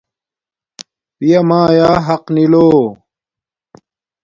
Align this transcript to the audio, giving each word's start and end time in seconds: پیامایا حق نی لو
پیامایا 1.17 1.89
حق 2.07 2.25
نی 2.35 2.45
لو 2.51 2.67